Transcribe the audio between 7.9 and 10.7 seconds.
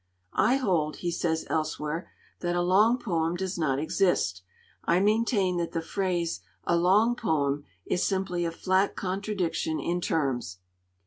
simply a flat contradiction in terms.'